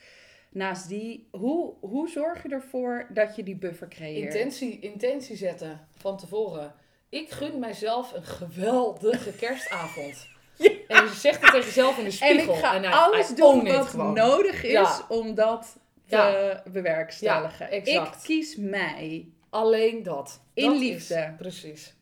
[0.51, 4.35] naast die, hoe, hoe zorg je ervoor dat je die buffer creëert?
[4.35, 6.75] Intentie, intentie zetten van tevoren.
[7.09, 10.34] Ik gun mijzelf een geweldige kerstavond.
[10.89, 12.55] En je zegt het tegen jezelf in de en spiegel.
[12.55, 14.13] ik ga hij- alles hij doen wat gewoon.
[14.15, 15.01] nodig is Ja.
[15.09, 15.77] om dat
[16.09, 16.63] te Ja.
[16.73, 17.67] bewerkstelligen.
[17.67, 18.17] Ja, exact.
[18.17, 19.29] Ik kies mij.
[19.51, 20.41] Alleen dat.
[20.55, 21.15] In Dat liefde.
[21.15, 21.95] Is, precies.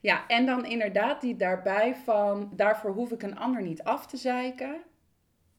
[0.00, 4.16] Ja, en dan inderdaad die daarbij van, daarvoor hoef ik een ander niet af te
[4.16, 4.82] zeiken.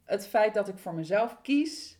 [0.06, 1.97] Het feit dat ik voor mezelf kies.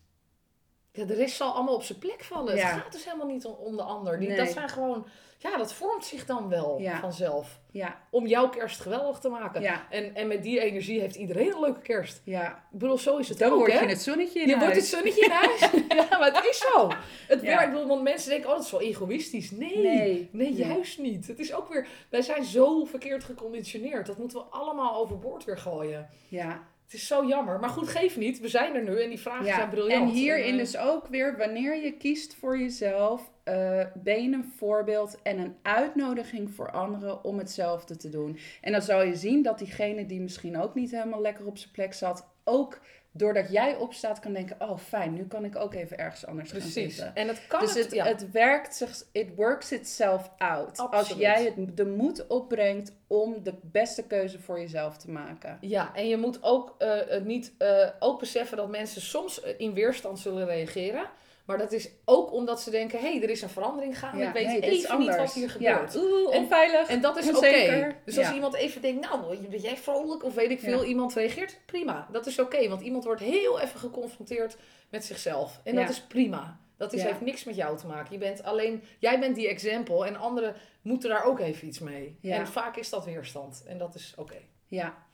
[0.98, 2.56] Ja, de rest zal allemaal op zijn plek vallen.
[2.56, 2.66] Ja.
[2.72, 4.18] Het gaat dus helemaal niet om, om de ander.
[4.18, 4.36] Die, Nee.
[4.36, 5.06] Dat zijn gewoon...
[5.40, 6.98] Ja, dat vormt zich dan wel Ja.
[7.00, 7.58] vanzelf.
[7.70, 9.62] Ja, Om jouw kerst geweldig te maken.
[9.90, 12.20] En, en met die energie heeft iedereen een leuke kerst.
[12.24, 12.46] ja.
[12.72, 13.80] Ik bedoel, zo is het Dan ook, word hè?
[13.80, 15.60] je het zonnetje in Je wordt het zonnetje in huis.
[16.10, 16.88] ja, maar het is zo.
[17.28, 19.50] Het werkt, ik bedoel, want mensen denken, oh, dat is wel egoïstisch.
[19.50, 19.84] Nee, Nee.
[19.86, 20.52] nee, Nee.
[20.52, 21.26] juist niet.
[21.26, 24.06] Het is ook weer, wij zijn zo verkeerd geconditioneerd.
[24.06, 26.08] Dat moeten we allemaal overboord weer gooien.
[26.28, 27.60] Ja, Het is zo jammer.
[27.60, 28.40] Maar goed, geef niet.
[28.40, 30.08] We zijn er nu en die vragen zijn Ja, briljant.
[30.10, 35.22] en hierin dus ook weer, wanneer je kiest voor jezelf, eh, ben je een voorbeeld
[35.22, 38.38] en een uitnodiging voor anderen om hetzelfde te doen.
[38.60, 41.72] En dan zal je zien dat diegene die misschien ook niet helemaal lekker op zijn
[41.72, 42.80] plek zat, ook
[43.12, 46.60] doordat jij opstaat kan denken, oh fijn, nu kan ik ook even ergens anders gaan
[46.60, 46.96] Precies.
[46.96, 47.14] zitten.
[47.14, 48.04] En het kan dus het, het, ja.
[48.04, 50.78] het werkt zich, it works itself out.
[50.78, 55.58] Als jij het, de moed opbrengt om de beste keuze voor jezelf te maken.
[55.60, 59.54] Ja, en je moet ook, eh, het niet, eh, ook beseffen dat mensen soms eh,
[59.58, 61.10] in weerstand zullen reageren.
[61.48, 64.24] Maar dat is ook omdat ze denken, hé, hey, er is een verandering gaande.
[64.24, 65.92] ik weet is even niet wat hier gebeurt.
[65.92, 66.88] Ja, oeh, onveilig.
[66.88, 67.96] En dat is oké.
[68.04, 70.24] Dus als iemand even denkt, nou, ben jij vrolijk?
[70.24, 72.08] Of weet ik veel, iemand reageert, prima.
[72.12, 74.56] Dat is oké, want iemand wordt heel even geconfronteerd
[74.90, 75.60] met zichzelf.
[75.64, 76.60] En dat is prima.
[76.76, 78.12] Dat is, heeft niks met jou te maken.
[78.12, 82.18] Je bent alleen, jij bent die exempel en anderen moeten daar ook even iets mee.
[82.22, 83.64] En vaak is dat weerstand.
[83.66, 84.38] En dat is oké.
[84.66, 85.06] Ja.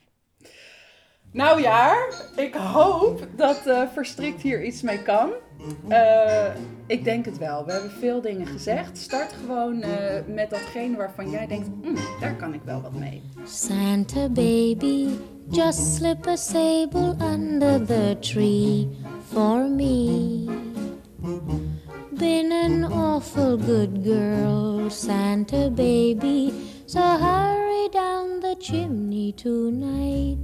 [1.35, 1.95] Nou ja,
[2.37, 5.31] ik hoop dat eh Verstrikt hier iets mee kan.
[5.89, 6.47] Eh,
[6.87, 7.65] ik denk het wel.
[7.65, 8.99] We hebben veel dingen gezegd.
[8.99, 9.91] Start gewoon eh,
[10.35, 13.23] met datgene waarvan jij denkt, "Hmm, daar kan ik wel wat mee.
[13.45, 15.09] Santa baby,
[15.51, 18.89] just slip a sable under the tree
[19.33, 20.45] for me.
[22.19, 26.53] Been an awful good girl, Santa baby,
[26.95, 30.39] so hurry down the chimney tonight.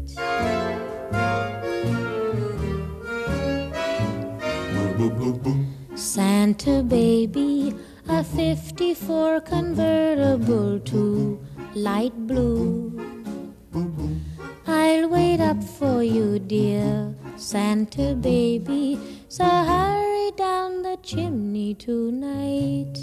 [5.94, 7.72] Santa baby,
[8.08, 11.38] a 54 convertible to
[11.76, 12.98] light blue.
[14.66, 18.98] I'll wait up for you, dear Santa baby.
[19.28, 22.98] So hurry down the chimney tonight.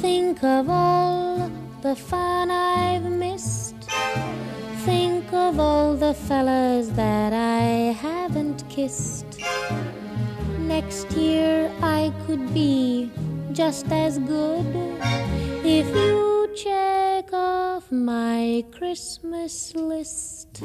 [0.00, 3.76] Think of all the fun I've missed.
[4.84, 9.40] Think of all the fellas that I haven't kissed.
[10.58, 13.10] Next year I could be
[13.52, 14.66] just as good
[15.64, 20.62] if you check off my Christmas list.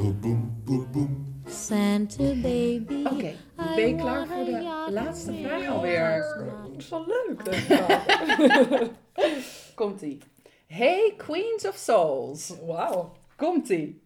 [1.52, 3.04] Santa baby.
[3.04, 6.24] Oké, ben je klaar voor de laatste vraag alweer?
[6.72, 7.44] Dat is wel leuk.
[7.44, 8.90] dat.
[9.74, 10.18] Komt-ie.
[10.66, 12.54] Hey Queens of Souls.
[12.66, 13.12] Wauw.
[13.36, 14.02] Komt-ie.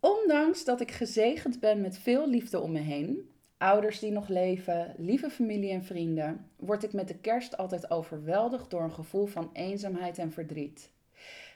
[0.00, 4.94] Ondanks dat ik gezegend ben met veel liefde om me heen, ouders die nog leven,
[4.96, 9.50] lieve familie en vrienden, word ik met de kerst altijd overweldigd door een gevoel van
[9.52, 10.92] eenzaamheid en verdriet.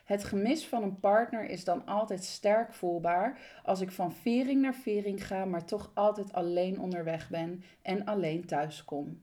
[0.08, 4.74] Het gemis van een partner is dan altijd sterk voelbaar als ik van vering naar
[4.74, 9.20] vering ga, maar toch altijd alleen onderweg ben en alleen thuis kom.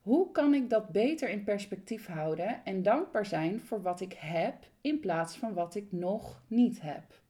[0.00, 4.54] Hoe kan ik dat beter in perspectief houden en dankbaar zijn voor wat ik heb
[4.80, 7.20] in plaats van wat ik nog niet heb?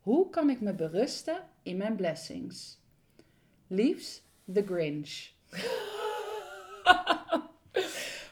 [0.00, 2.80] Hoe kan ik me berusten in mijn blessings?
[3.66, 5.28] Liefs, The Grinch.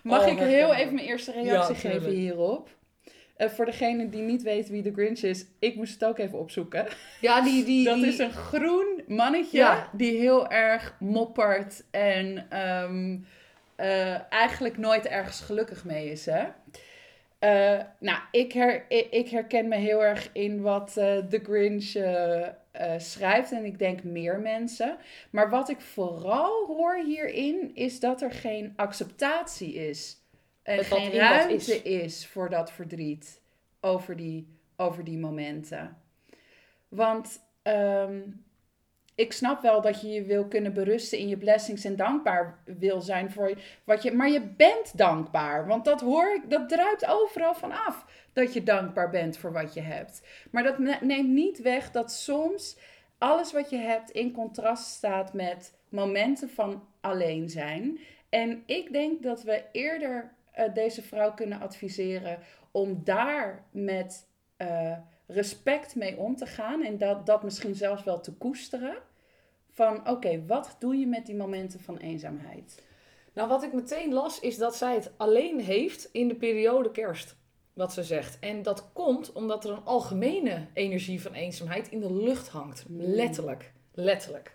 [0.02, 2.75] Mag Oh, ik heel even mijn eerste reactie Ja, geven hierop?
[3.36, 6.38] Eh, voor degene die niet weet wie The Grinch is, ik moest het ook even
[6.38, 6.86] opzoeken.
[7.20, 7.64] Ja, die...
[7.64, 9.90] die, Dat die- is een groen mannetje Ja.
[9.92, 13.16] die heel erg moppert en ehm,
[13.76, 16.26] eh, eigenlijk nooit ergens gelukkig mee is.
[16.26, 16.44] Hè?
[17.38, 21.92] Eh, nou, ik, her, ik, ik herken me heel erg in wat The Grinch
[23.02, 24.96] schrijft en ik denk meer mensen.
[25.30, 30.16] Maar wat ik vooral hoor hierin is dat er geen acceptatie is.
[30.66, 31.82] En Het geen ruimte is.
[31.82, 33.40] is voor dat verdriet
[33.80, 35.96] over die, over die momenten.
[36.88, 38.20] Want ehm,
[39.14, 43.00] ik snap wel dat je je wil kunnen berusten in je blessings en dankbaar wil
[43.00, 44.12] zijn voor wat je.
[44.12, 45.66] Maar je bent dankbaar.
[45.66, 48.04] Want dat hoor ik, dat druipt overal van af.
[48.32, 50.22] Dat je dankbaar bent voor wat je hebt.
[50.50, 52.76] Maar dat ne- neemt niet weg dat soms
[53.18, 57.98] alles wat je hebt in contrast staat met momenten van alleen zijn.
[58.28, 62.38] En ik denk dat we eerder eh, deze vrouw kunnen adviseren
[62.70, 68.20] om daar met eh, respect mee om te gaan en dat, dat misschien zelfs wel
[68.20, 68.96] te koesteren.
[69.70, 72.82] Van oké, wat doe je met die momenten van eenzaamheid?
[73.32, 77.36] Nou, wat ik meteen las is dat zij het alleen heeft in de periode kerst.
[77.72, 78.38] Wat ze zegt.
[78.38, 82.84] En dat komt omdat er een algemene energie van eenzaamheid in de lucht hangt.
[82.88, 83.72] Letterlijk.
[83.92, 84.54] Letterlijk.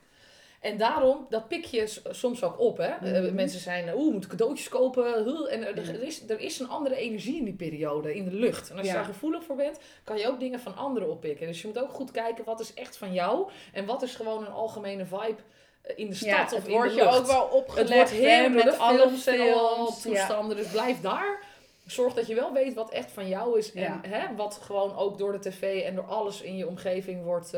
[0.62, 2.78] En daarom, dat pik je soms ook op.
[2.78, 2.86] Hè?
[2.88, 3.34] Eh, Mhm.
[3.36, 5.24] mensen zijn, eh, oeh, moet cadeautjes kopen.
[5.24, 8.36] huh, En er, er is, er is een andere energie in die periode, in de
[8.36, 8.70] lucht.
[8.70, 11.48] En als je daar gevoelig voor bent, kan je ook dingen van anderen oppikken.
[11.48, 13.50] Dus je moet ook goed kijken, wat is echt van jou?
[13.74, 15.36] En wat is gewoon een algemene vibe
[15.82, 18.50] eh, in de stad ja, of in wordt de ook wel opgelegd Het wordt heel
[18.50, 20.04] met met alle films.
[20.04, 20.10] Ja.
[20.10, 20.58] toestanden.
[20.58, 21.44] Dus blijf daar
[21.86, 23.74] zorg dat je wel weet wat echt van jou is.
[23.74, 24.00] En Ja.
[24.08, 27.58] hè, wat gewoon ook door de tv en door alles in je omgeving wordt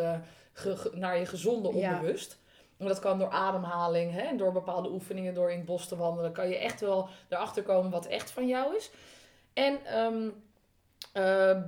[0.93, 2.41] naar je gezonde onbewust.
[2.83, 5.95] En dat kan door ademhaling hè, en door bepaalde oefeningen, door in het bos te
[5.95, 6.31] wandelen.
[6.31, 8.91] Kan je echt wel erachter komen wat echt van jou is.
[9.53, 10.29] En ehm,
[11.13, 11.61] ehm,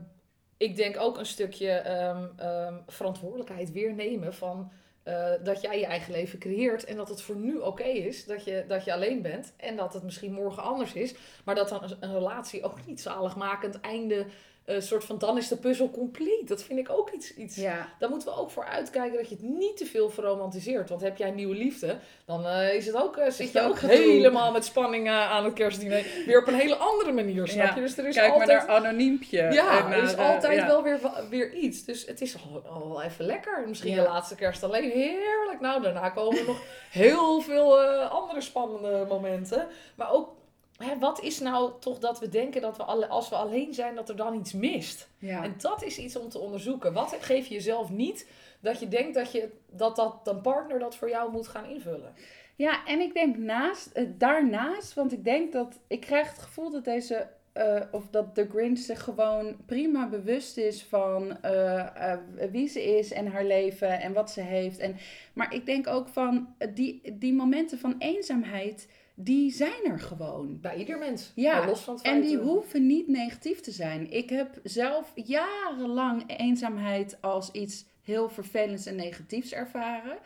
[0.58, 4.71] ik denk ook een stukje ehm, ehm, verantwoordelijkheid weer nemen van
[5.04, 8.43] eh, dat jij je eigen leven creëert en dat het voor nu oké is dat
[8.43, 11.95] je, dat je alleen bent en dat het misschien morgen anders is, maar dat dan
[11.99, 14.25] een relatie ook niet zaligmakend einde,
[14.65, 16.47] eh soort van dan is de puzzel compleet.
[16.47, 19.36] Dat vind ik ook iets, iets Ja, daar moeten we ook voor uitkijken dat je
[19.36, 20.89] het niet te veel verromantiseert.
[20.89, 23.80] Want heb jij een nieuwe liefde, dan eh, is het ook, eh, zit je ook
[23.80, 26.06] helemaal met spanning eh, aan het kerstdiner.
[26.25, 27.75] Weer op een hele andere manier, snap Ja.
[27.75, 27.82] je?
[27.82, 28.47] Dus er is kijk altijd...
[28.49, 29.38] maar naar anoniempje.
[29.51, 30.67] Ja, er is altijd ja.
[30.67, 30.99] wel weer,
[31.30, 31.84] weer iets.
[31.86, 32.36] Dus het is
[32.69, 33.63] al, wel even lekker.
[33.67, 34.04] Misschien Ja.
[34.04, 34.91] de laatste kerst alleen.
[34.91, 35.60] Heerlijk.
[35.60, 39.67] Nou, daarna komen er nog heel veel andere spannende momenten.
[39.95, 40.30] Maar ook,
[40.78, 43.96] hè, wat is nou toch dat we denken dat we alle, als we alleen zijn,
[43.96, 45.10] dat er dan iets mist?
[45.18, 45.44] Ja.
[45.44, 46.94] En dat is iets om te onderzoeken.
[46.94, 48.28] Wat geef je jezelf niet
[48.60, 52.14] dat je denkt dat, je, dat, dat een partner dat voor jou moet gaan invullen?
[52.56, 56.72] Ja, en ik denk naast, eh, daarnaast, want ik denk dat, ik krijg het gevoel
[56.72, 62.18] dat deze, eh, of dat de Grinch zich gewoon prima bewust is van eh,
[62.52, 64.80] wie ze is en haar leven en wat ze heeft.
[64.80, 64.96] En,
[65.34, 70.60] maar ik denk ook van, die, die momenten van eenzaamheid, die zijn er gewoon.
[70.62, 71.32] Bij ieder mens.
[71.36, 74.12] Ja, Maar los van het En die eh, hoeven niet negatief te zijn.
[74.12, 80.17] Ik heb zelf jarenlang eenzaamheid als iets heel vervelends en negatiefs ervaren.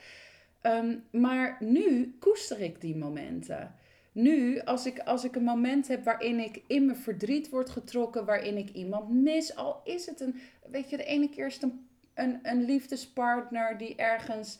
[0.62, 3.75] Ehm, maar nu koester ik die momenten.
[4.12, 8.25] Nu, als ik, als ik een moment heb waarin ik in mijn verdriet word getrokken,
[8.25, 11.63] waarin ik iemand mis, al is het een, weet je, de ene keer is het
[11.63, 14.60] een, een, een liefdespartner die ergens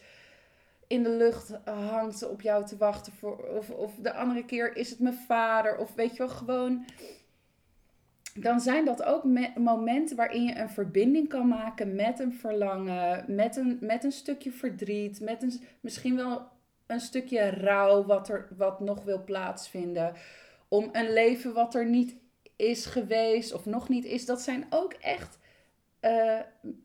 [0.90, 3.14] in de lucht hangt op jou te wachten.
[3.14, 5.78] Voor, of, of de andere keer is het mijn vader.
[5.78, 6.86] Of weet je wel, gewoon.
[8.34, 13.26] Dan zijn dat ook me- momenten waarin je een verbinding kan maken met een verlangen,
[13.36, 16.48] met een, met een stukje verdriet, met een, misschien wel
[16.88, 20.14] een stukje rouw wat, er, wat nog wil plaatsvinden.
[20.68, 22.16] Om een leven wat er niet
[22.56, 24.26] is geweest of nog niet is.
[24.26, 25.40] Dat zijn ook echt
[26.00, 26.40] eh,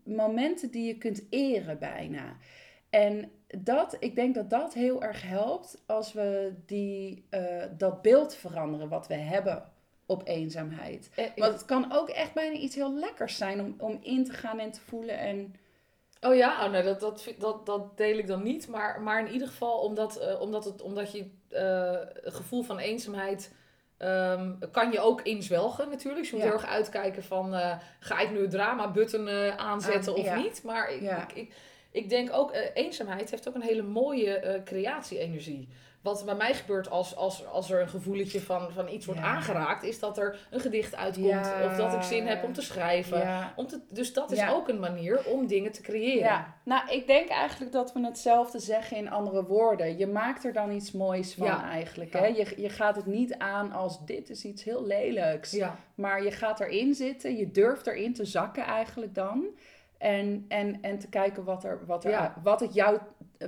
[0.05, 2.37] momenten die je kunt eren bijna.
[2.94, 8.35] En dat, ik denk dat dat heel erg helpt als we die, eh, dat beeld
[8.35, 9.62] veranderen wat we hebben
[10.07, 11.11] op eenzaamheid.
[11.16, 14.33] eh, Want het kan ook echt bijna iets heel lekkers zijn om, om in te
[14.33, 15.18] gaan en te voelen.
[15.18, 15.54] En
[16.20, 18.68] Oh ja, oh nee, dat, dat, dat, dat deel ik dan niet.
[18.68, 21.30] Maar, maar in ieder geval omdat, eh, omdat, het, omdat je
[22.22, 23.52] het gevoel van eenzaamheid...
[23.96, 26.24] ehm, kan je ook inzwelgen natuurlijk.
[26.26, 26.46] Je moet Ja.
[26.50, 27.52] heel erg uitkijken van...
[28.00, 29.28] ga ik nu het drama-button
[29.59, 30.37] aanzetten Aan- of ja.
[30.37, 30.62] niet?
[30.62, 31.22] Maar ik, Ja.
[31.22, 31.54] ik, ik,
[31.94, 32.50] ik denk ook...
[32.52, 35.68] eh, eenzaamheid heeft ook een hele mooie eh, creatie-energie.
[36.02, 39.26] Wat bij mij gebeurt als, als, als er een gevoeletje van, van iets wordt Ja.
[39.26, 39.83] aangeraakt...
[39.83, 41.26] is dat er een gedicht uitkomt.
[41.26, 41.66] Ja.
[41.66, 43.18] Of dat ik zin heb om te schrijven.
[43.18, 43.52] ja.
[43.57, 46.18] Om te, dus dat is ook een manier om dingen te creëren.
[46.22, 49.98] Ja, nou, ik denk eigenlijk dat we hetzelfde zeggen in andere woorden.
[49.98, 52.12] Je maakt er dan iets moois van eigenlijk.
[52.12, 52.26] Hè?
[52.26, 55.59] Je, je gaat het niet aan als dit is iets heel lelijks.
[55.94, 59.44] Maar je gaat erin zitten, je durft erin te zakken eigenlijk dan.
[60.05, 62.35] En, en, en te kijken wat, er, wat, er, Ja.
[62.43, 62.99] wat, het jou,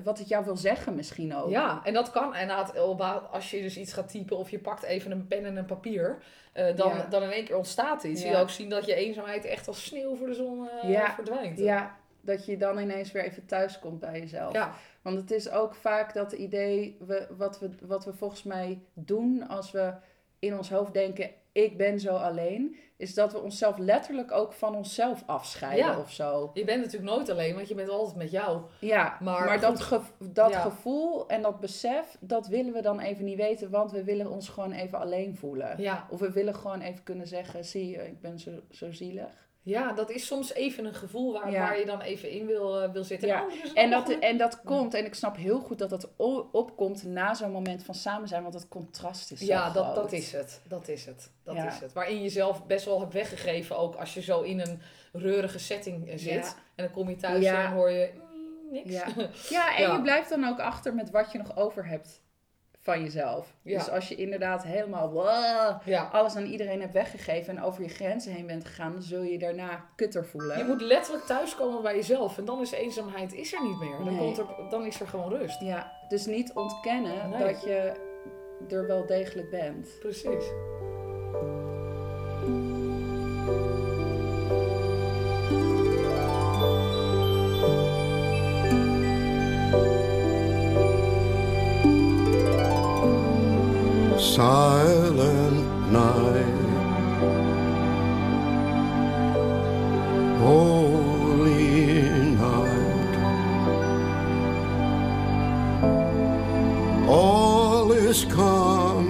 [0.04, 1.50] wat het jou wil zeggen misschien ook.
[1.50, 2.34] Ja, en dat kan
[2.96, 5.64] ba- als je dus iets gaat typen of je pakt even een pen en een
[5.66, 6.18] papier,
[6.52, 7.06] eh, dan, Ja.
[7.10, 8.22] dan in één keer ontstaat iets.
[8.22, 8.30] Ja.
[8.30, 11.58] Je ook zien dat je eenzaamheid echt als sneeuw voor de zon eh, verdwijnt.
[11.58, 14.52] Ja, dat je dan ineens weer even thuis komt bij jezelf.
[14.52, 14.72] Ja.
[15.02, 19.48] Want het is ook vaak dat idee, we, wat, we, wat we volgens mij doen
[19.48, 19.92] als we
[20.38, 21.30] in ons hoofd denken,
[21.64, 25.98] ik ben zo alleen, is dat we onszelf letterlijk ook van onszelf afscheiden Ja.
[25.98, 26.50] of zo.
[26.54, 28.60] Je bent natuurlijk nooit alleen, want je bent altijd met jou.
[28.80, 30.60] Ja, Maar maar, dat, dat Ja.
[30.60, 34.48] gevoel en dat besef, dat willen we dan even niet weten, want we willen ons
[34.48, 35.82] gewoon even alleen voelen.
[35.82, 36.06] Ja.
[36.10, 39.45] Of we willen gewoon even kunnen zeggen, zie je, ik ben zo, zo zielig.
[39.66, 41.58] Ja, dat is soms even een gevoel waar, Ja.
[41.60, 43.28] waar je dan even in wil, eh, wil zitten.
[43.28, 43.44] Ja.
[43.44, 46.08] Oh, En dat, en dat komt, en ik snap heel goed dat dat
[46.52, 49.94] opkomt na zo'n moment van samen zijn, want het contrast is zo Ja, dat, groot.
[49.96, 50.60] dat is het.
[50.68, 51.30] Dat is het.
[51.44, 51.66] Dat Ja.
[51.66, 51.92] is het.
[51.92, 54.80] Waarin je zelf best wel hebt weggegeven, ook als je zo in een
[55.12, 56.56] reurige setting eh, zit.
[56.74, 58.90] En dan kom je thuis en hoor je mm, niks.
[58.92, 59.06] Ja.
[59.48, 59.92] Ja, en Ja.
[59.94, 62.20] je blijft dan ook achter met wat je nog over hebt
[62.86, 63.54] van jezelf.
[63.62, 63.78] Ja.
[63.78, 66.08] Dus als je inderdaad helemaal wow, ja.
[66.12, 69.32] alles aan iedereen hebt weggegeven en over je grenzen heen bent gegaan, dan zul je
[69.32, 70.58] je daarna kutter voelen.
[70.58, 72.38] Je moet letterlijk thuiskomen bij jezelf.
[72.38, 73.96] En dan is eenzaamheid is er niet meer.
[73.98, 74.18] Dan, Nee.
[74.18, 75.60] komt er, dan is er gewoon rust.
[75.60, 77.44] Ja, dus niet ontkennen Nee.
[77.52, 77.92] dat je
[78.68, 79.88] er wel degelijk bent.
[80.00, 80.44] Precies.
[94.36, 96.44] silent night.
[100.38, 103.14] Holy night.
[107.08, 109.08] All is calm.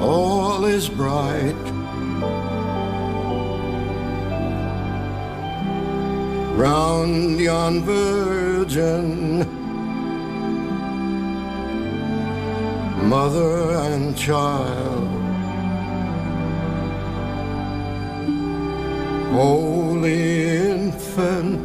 [0.00, 1.64] All is bright.
[6.56, 9.55] Round yon virgin
[13.08, 15.08] mother and child,
[19.32, 21.60] holy infant,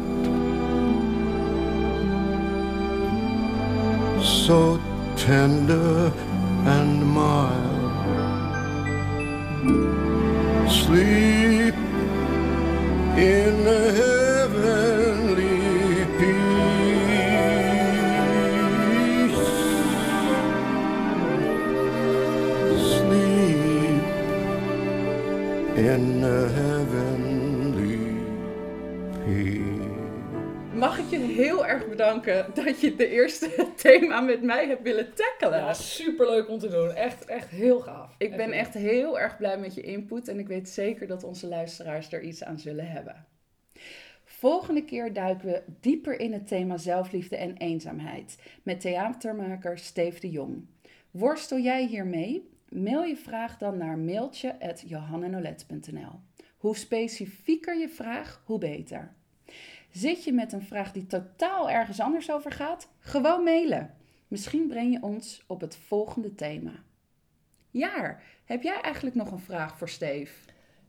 [4.22, 4.80] so
[5.16, 6.12] tender
[6.64, 7.82] and mild.
[10.70, 11.74] Sleep
[13.16, 14.21] in the
[31.32, 35.58] heel erg bedanken dat je de eerste thema met mij hebt willen tackelen.
[35.58, 36.90] Ja, superleuk om te doen.
[36.90, 38.14] Echt, echt heel gaaf.
[38.18, 41.46] Ik ben echt heel erg blij met je input en ik weet zeker dat onze
[41.46, 43.26] luisteraars er iets aan zullen hebben.
[44.24, 50.30] Volgende keer duiken we dieper in het thema zelfliefde en eenzaamheid met theatermaker Steve de
[50.30, 50.66] Jong.
[51.10, 52.50] Worstel jij hiermee?
[52.68, 56.20] Mail je vraag dan naar mailtje.johannenolet.nl.
[56.56, 59.14] Hoe specifieker je vraag, hoe beter.
[59.92, 62.88] Zit je met een vraag die totaal ergens anders over gaat?
[62.98, 63.94] Gewoon mailen.
[64.28, 66.72] Misschien breng je ons op het volgende thema.
[67.70, 70.32] Jaar, heb jij eigenlijk nog een vraag voor Steve?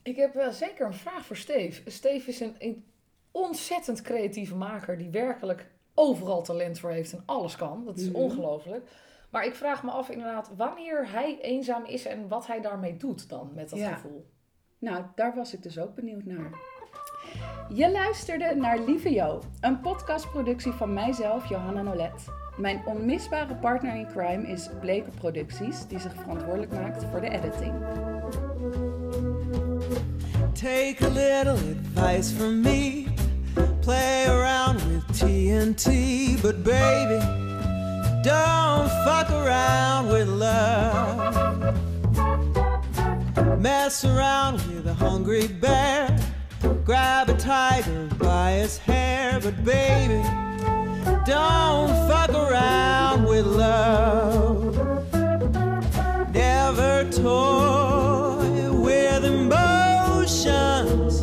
[0.03, 1.89] Ik heb wel zeker een vraag voor Steve.
[1.89, 2.85] Steve is een, een
[3.31, 7.85] ontzettend creatieve maker die werkelijk overal talent voor heeft en alles kan.
[7.85, 8.15] Dat is Mhm.
[8.15, 8.89] ongelooflijk.
[9.29, 13.29] Maar ik vraag me af inderdaad wanneer hij eenzaam is en wat hij daarmee doet
[13.29, 13.93] dan met dat Ja.
[13.93, 14.25] gevoel.
[14.79, 16.51] Nou, daar was ik dus ook benieuwd naar.
[17.69, 22.25] Je luisterde naar Lieve Jo, een podcastproductie van mijzelf, Johanna Nolet.
[22.57, 27.73] Mijn onmisbare partner in crime is Bleken Producties, die zich verantwoordelijk maakt voor de editing.
[30.53, 33.05] Take a little advice from me.
[33.79, 35.85] Play around with TNT,
[36.41, 37.19] but baby,
[38.21, 41.73] don't fuck around with love.
[43.59, 46.12] Mess around with a hungry bear.
[46.85, 50.21] Grab a tiger by his hair, but baby,
[51.25, 54.75] don't fuck around with love.
[56.33, 61.21] Never toy with emotions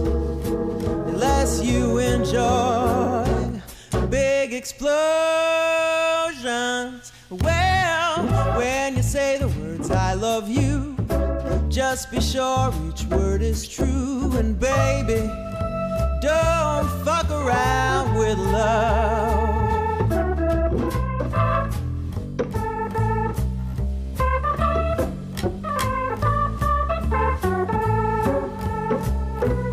[1.08, 3.60] unless you enjoy
[4.08, 4.90] big explosions.
[7.30, 8.26] Well,
[8.56, 10.89] when you say the words I love you,
[11.70, 14.32] just be sure each word is true.
[14.36, 15.20] And baby,
[16.20, 19.70] don't fuck around with love.
[29.40, 29.69] Never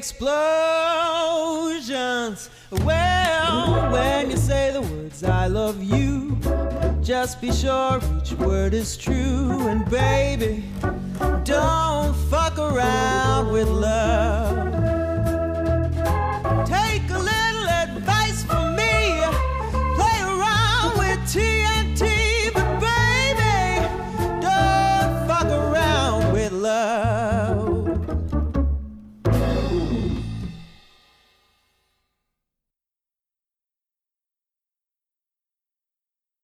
[0.00, 0.40] explosions.
[2.70, 6.38] Well, when you say the words I love you,
[7.02, 9.68] just be sure each word is true.
[9.68, 10.64] And baby,
[11.44, 14.79] don't fuck around with love.